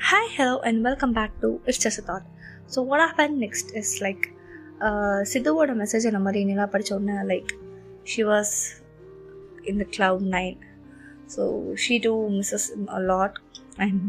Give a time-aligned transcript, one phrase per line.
[0.00, 2.22] Hi, hello, and welcome back to It's Just a Thought.
[2.66, 4.22] So, what happened next is like,
[4.80, 7.50] uh, சித்துவோட message அந்த மாதிரி நிலா படிச்ச உடனே like
[8.12, 8.52] she was
[9.70, 10.56] in the cloud nine
[11.34, 11.42] so
[11.84, 12.66] she too misses
[12.98, 13.36] a lot
[13.84, 14.00] and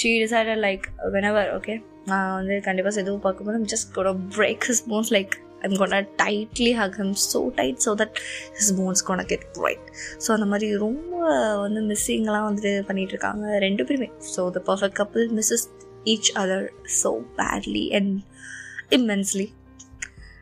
[0.00, 0.86] she decided like
[1.16, 1.76] whenever okay
[2.12, 6.96] நான் வந்து கண்டிப்பாக சிதுவை பார்க்கும்போது ஜஸ்ட் கூட break his bones like I'm gonna tightly hug
[7.02, 8.16] him so tight so that
[8.58, 9.86] his bones gonna get right
[10.24, 11.12] so அந்த மாதிரி ரொம்ப
[11.64, 14.10] வந்து மிஸ்ஸிங்லாம் வந்துட்டு பண்ணிகிட்டு இருக்காங்க ரெண்டு பேருமே.
[14.34, 15.66] So the perfect couple misses
[16.04, 16.66] each other
[17.02, 18.14] so badly and
[18.98, 19.48] immensely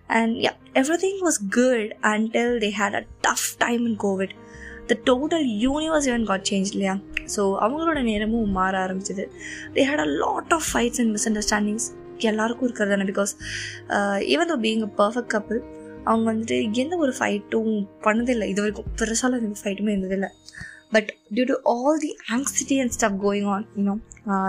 [0.08, 4.30] And yeah, everything was good until they had a tough time in COVID.
[4.90, 6.94] The total universe even got changed இல்லையா?
[7.34, 9.24] ஸோ அவங்களோட நேரமும் மாற ஆரம்பிச்சது.
[9.76, 11.86] They had a lot of fights and misunderstandings
[12.30, 13.06] எல்லாருக்கும் இருக்கிறது தானே?
[13.12, 13.32] Because
[14.34, 15.60] even though being a perfect couple
[16.04, 17.72] அவங்க வந்துட்டு எந்த ஒரு ஃபைட்டும்
[18.06, 18.46] பண்ணதில்லை.
[18.52, 20.30] இது வரைக்கும் பெருசால எந்த ஃபைட்டுமே இருந்ததில்லை.
[20.94, 23.96] But due to all the anxiety and stuff going on you know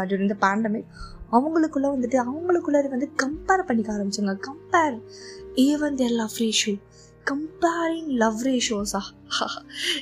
[0.10, 0.90] during the pandemic
[1.38, 4.36] அவங்களுக்குள்ள வந்துட்டு அவங்களுக்குள்ள வந்து கம்பேர் பண்ணிக்க ஆரம்பிச்சாங்க.
[4.50, 4.96] Compare
[5.70, 6.76] even their love ratio
[7.26, 9.02] comparing love ரேஷியோஸா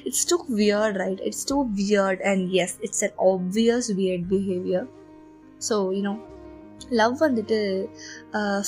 [0.07, 4.87] it's too weird right it's too weird and yes it's an obvious weird behaviour
[5.69, 6.13] so you know
[6.99, 7.57] love வந்துட்டு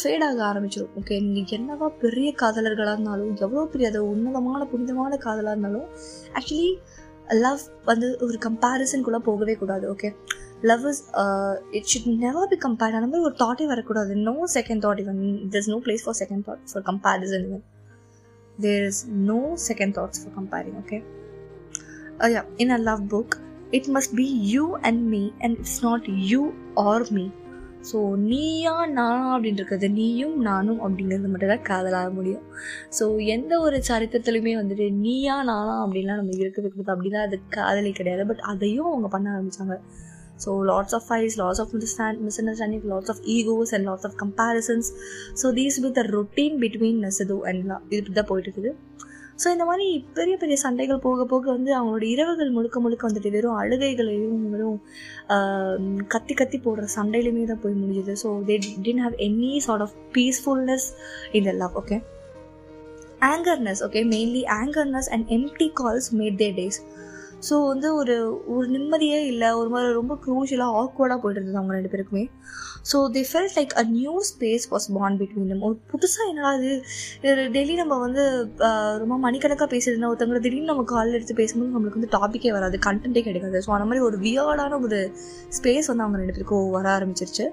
[0.02, 5.54] fade ஆக ஆரம்பிச்சிடும் okay நீங்கள் என்னவா பெரிய காதலர்களாக இருந்தாலும் எவ்வளோ பெரிய அது உன்னதமான புனிதமான காதலாக
[5.56, 5.88] இருந்தாலும்
[6.40, 6.70] ஆக்சுவலி
[7.46, 10.12] லவ் வந்து ஒரு கம்பேரிசனுக்குள்ளே போகவே கூடாது okay
[10.62, 11.02] love is
[11.72, 14.16] it should never be compared அந்த மாதிரி ஒரு தாட்டே வரக்கூடாது.
[14.30, 15.20] No second thought even
[15.54, 17.64] there's no place for second thought for comparison even.
[18.66, 21.00] There is no second thoughts for comparing okay?
[22.22, 23.32] Uh, yeah in a love book
[23.78, 26.42] it must be and and me and it's not you
[26.84, 26.96] or
[27.90, 27.98] so
[28.30, 32.44] நீயா நானா அப்படின்னு இருக்கிறது நீயும் நானும் அப்படிங்கிறது மட்டும் தான் காதலாக முடியும்.
[32.98, 38.26] ஸோ எந்த ஒரு சரித்திரத்துலையுமே வந்துட்டு நீயா நானா அப்படின்லாம் நம்ம இருக்கிறது கொடுத்து அப்படின்னா அது காதலே கிடையாது.
[38.32, 39.78] பட் அதையும் அவங்க பண்ண ஆரம்பிச்சாங்க.
[40.44, 44.90] So lots of fights lots of misunderstand misunderstanding lots of egos and lots of comparisons
[45.42, 48.72] so these with the routine between நெசது and இது இப்படி தான் போயிட்டு இருக்குது.
[49.42, 49.88] ஸோ இந்த மாதிரி
[50.18, 54.80] பெரிய பெரிய சண்டைகள் போக போக வந்து அவங்களோட இரவுகள் முழுக்க முழுக்க வந்துட்டு வெறும் அழுகைகளையும் வெறும்
[56.14, 58.14] கத்தி கத்தி போடுற சண்டையிலுமே தான் போய் முடிஞ்சது.
[58.24, 58.56] So they
[58.88, 60.88] didn't have any sort of peacefulness
[61.40, 61.98] in the love okay
[63.34, 66.80] angerness okay mainly angerness and empty calls made the days
[67.48, 68.16] so வந்து ஒரு
[68.56, 69.50] ஒரு நிம்மதியே இல்லை.
[69.60, 72.24] ஒரு மாதிரி ரொம்ப க்ரூஷியலாக ஆக்வர்டாக போயிட்டு இருந்தது அவங்க ரெண்டு பேருக்குமே.
[72.90, 76.74] So they felt like a new space was bond between நம்ம ஒரு புதுசாக என்னடா இது?
[77.56, 78.24] டெய்லி நம்ம வந்து
[79.04, 83.60] ரொம்ப மணிக்கணக்காக பேசுறதுனா ஒருத்தவங்களை திடீர்னு நம்ம காலில் எடுத்து பேசும்போது நம்மளுக்கு வந்து டாப்பிக்கே வராது கண்டென்ட்டே கிடைக்காது.
[83.66, 85.00] ஸோ அந்த மாதிரி ஒரு வியர்டான ஒரு
[85.60, 87.48] ஸ்பேஸ் வந்து அவங்க ரெண்டு பேருக்கும் வர ஆரம்பிச்சிருச்சு.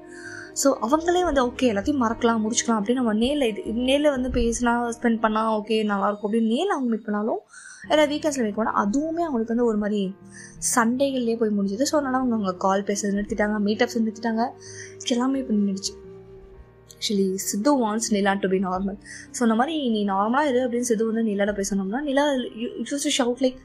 [0.62, 5.20] ஸோ அவங்களே வந்து ஓகே எல்லாத்தையும் மறக்கலாம் முடிச்சுக்கலாம் அப்படின்னு நம்ம நேரில் இது நேரில் வந்து பேசினா ஸ்பெண்ட்
[5.25, 7.41] பண்ணால் ஓகே நல்லாயிருக்கும் அப்படின்னு நேரில் அவங்க மீட் பண்ணாலும்
[7.88, 10.00] ஏதாவது வீக்கெண்ட்ஸில் மீட் பண்ணால் அதுவுமே அவங்களுக்கு வந்து ஒரு மாதிரி
[10.75, 11.84] சண்டைகள்லேயே போய் முடிஞ்சது.
[11.91, 14.44] ஸோ அதனால் அவங்க அவங்க கால் பேசுறது நிறுத்திட்டாங்க மீட்டப்ஸ் நிறுத்திட்டாங்க.
[15.14, 15.94] எல்லாமே இப்போ நின்றுச்சு
[16.97, 18.98] actually Sidhu wants Nila to be normal
[19.37, 22.25] so இந்த மாதிரி நீ நார்மலாக இரு அப்படின்னு சித்து வந்து நிலாட பேசணும்னா Nila
[22.91, 23.59] use to shout like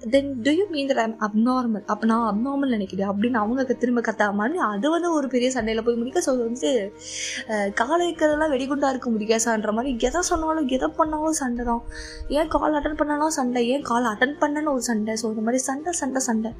[0.00, 3.08] then do you mean that I'm abnormal அப்போ நான் அப்நார்மல் நினைக்கிறேன்.
[3.12, 6.20] அப்படின்னு அவங்க திரும்ப கத்தாமான்னு அது வந்து ஒரு பெரிய சண்டையில் போய் முடிக்க.
[6.26, 6.70] ஸோ வந்து
[7.80, 9.92] காலை வைக்கிறதெல்லாம் வெடிகுண்டா இருக்க முடியாசான்ற மாதிரி.
[10.08, 11.82] எதை சொன்னாலும் எதை பண்ணாலும் சண்டை தான்.
[12.38, 13.62] ஏன் கால் அட்டன் பண்ணாலும் சண்டை?
[13.76, 15.14] ஏன் கால் அட்டன் பண்ணனு ஒரு சண்டை?
[15.22, 16.52] ஸோ இந்த மாதிரி சண்டை சண்டை சண்டை.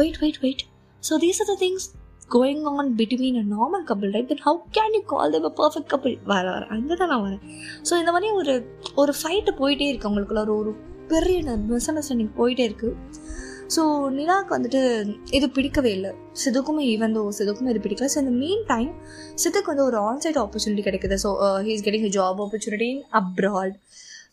[0.00, 0.64] Wait wait wait
[1.02, 1.86] so these are the things
[2.34, 5.90] going on between a normal couple right then how can you call them a perfect
[5.94, 7.42] couple வர வர அங்கே தான் நான் வரேன்.
[7.88, 8.54] ஸோ இந்த மாதிரி ஒரு
[9.02, 10.44] ஒரு ஃபைட்டு போயிட்டே இருக்கு அவங்களுக்குள்ள.
[10.48, 10.72] ஒரு ஒரு
[11.12, 12.90] பெரிய மிஸ் அண்டர்ஸ்டாண்டிங் போயிட்டே இருக்கு.
[13.74, 13.82] ஸோ
[14.16, 14.80] நிலாவுக்கு வந்துட்டு
[15.36, 16.10] இது பிடிக்கவே இல்லை.
[16.42, 18.08] சிதுக்குமே ஈவன் தோ சிதுக்குமே இது பிடிக்கல.
[18.14, 18.90] ஸோ இந்த மீன் டைம்
[19.42, 21.16] சிதுக்கு வந்து ஒரு ஆன்சைட் ஆப்பர்ச்சுனிட்டி கிடைக்குது.
[21.24, 21.30] So
[21.66, 23.74] he is getting job opportunity in abroad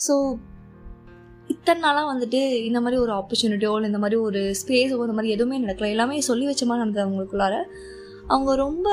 [0.07, 0.15] so
[1.53, 5.57] இத்தனை நாளாக வந்துட்டு இந்த மாதிரி ஒரு ஆப்பர்ச்சுனிட்டியோ இல்லை இந்த மாதிரி ஒரு ஸ்பேஸோ இந்த மாதிரி எதுவுமே
[5.65, 5.89] நடக்கல.
[5.95, 7.55] எல்லாமே சொல்லி வச்ச மாதிரி நடந்தது அவங்களுக்குள்ளார.
[8.31, 8.87] அவங்க ரொம்ப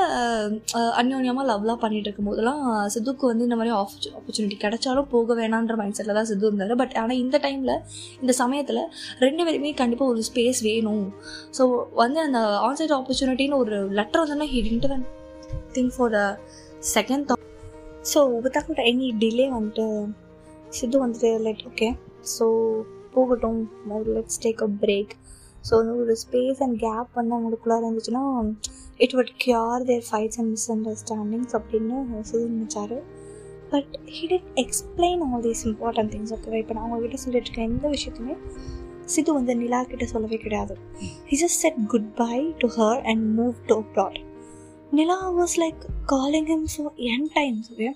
[1.01, 2.63] அந்யோன்யமாக லவ்லாம் பண்ணிட்டு இருக்கும் போதெல்லாம்
[2.95, 6.75] சித்துக்கு வந்து இந்த மாதிரி ஆப்பர்ச்சு ஆப்பர்ச்சுனிட்டி கிடைச்சாலும் போக வேணான்ற மைண்ட் செட்டில் தான் சித்து இருந்தார்.
[6.83, 7.75] பட் ஆனால் இந்த டைமில்
[8.23, 8.81] இந்த சமயத்தில்
[9.25, 11.07] ரெண்டு பேருமே கண்டிப்பாக ஒரு ஸ்பேஸ் வேணும்.
[11.59, 11.65] ஸோ
[12.03, 15.07] வந்து அந்த ஆன்சைட் ஆப்பர்ச்சுனிட்டின்னு ஒரு லெட்டர் வந்தோன்னா he didn't even
[15.77, 16.23] think for the
[16.95, 17.47] second thought
[18.13, 19.87] so without any delay வந்துட்டு
[20.79, 21.91] சித்து வந்துட்டு லைட் ஓகே
[22.37, 22.47] ஸோ
[23.15, 23.61] போகட்டும்.
[24.17, 25.13] Let's take a break
[25.69, 28.23] so வந்து ஒரு ஸ்பேஸ் அண்ட் கேப் வந்து அவங்களுக்குள்ளே இருந்துச்சுன்னா
[29.05, 31.97] it would cure their fights and misunderstandings அப்படின்னு
[32.31, 32.99] சிது நினச்சாரு.
[33.71, 37.89] But he dead explain all these important things okay இப்போ நான் உங்ககிட்ட சொல்லிட்டு இருக்க எந்த
[37.97, 38.37] விஷயத்துமே
[39.15, 40.75] சிது வந்து நிலா கிட்ட சொல்லவே கிடையாது.
[41.31, 41.81] He just said
[42.15, 44.19] goodbye to her and move to abroad
[44.91, 47.91] Nila was like calling him for N times okay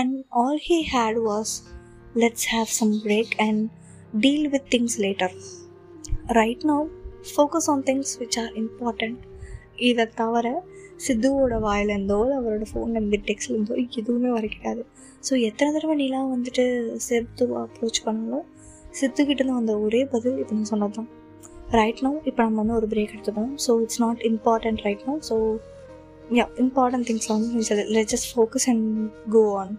[0.00, 1.54] and all he had was
[2.24, 3.62] let's have some break and
[4.20, 5.36] deal with things later
[6.36, 6.80] right now
[7.30, 9.16] focus on things which are important.
[9.78, 10.46] இதை தவிர
[11.06, 14.82] சித்துவோட வாயிலேருந்தோ இல்லை அவரோட ஃபோன்லேருந்து டெக்ஸ்ட்லேருந்தோ எதுவுமே வர கிடையாது
[15.28, 16.64] so எத்தனை தடவை நிலா வந்துட்டு
[17.08, 18.46] சித்துவை அப்ரோச் பண்ணாலும்
[19.00, 21.10] சித்துக்கிட்டேருந்து வந்த ஒரே பதில் இப்போ நான் சொன்னது தான்
[21.72, 23.52] ரைட் நோ இப்போ நம்ம வந்து ஒரு பிரேக் எடுத்துப்போம்.
[23.66, 25.36] So it's not important right no so
[26.32, 28.86] yeah important things வந்து let just focus and
[29.32, 29.72] go on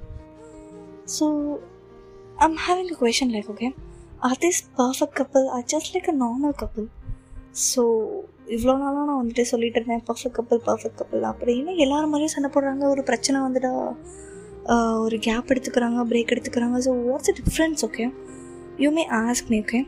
[1.18, 1.26] so
[2.38, 3.70] I'm having a question like okay
[4.20, 6.88] are this perfect couple are just like a normal couple
[7.54, 7.82] so
[8.56, 12.84] இவ்வளோ நாளாக நான் வந்துட்டு சொல்லிட்டு இருந்தேன் perfect கப்பல் perfect கப்பல் அப்படின்னு எல்லாரும் மாதிரியும் சண்டை போடுறாங்க
[12.94, 13.72] ஒரு பிரச்சனை வந்துட்டா
[15.06, 16.78] ஒரு கேப் எடுத்துக்கிறாங்க பிரேக் எடுத்துக்கிறாங்க.
[16.86, 18.06] So what's a difference okay
[18.84, 19.82] you may ask me okay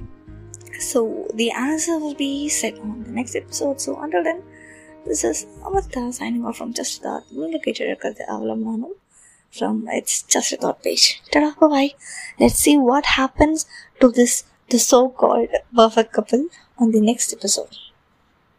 [0.91, 1.01] so
[1.41, 4.44] the answer will be said on the next episode so until then
[5.07, 8.95] this is Amirtha signing off from just thought நீங்கள் கேட்டு இருக்கிறது அவ்வளோ நானும்
[9.53, 11.03] from its just a thought page.
[11.31, 11.91] Ta-da, bye-bye.
[12.39, 13.59] Let's see what happens
[14.01, 14.33] to this
[14.69, 16.47] the so-called perfect couple
[16.77, 17.77] on the next episode.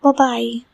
[0.02, 0.64] Bye-bye.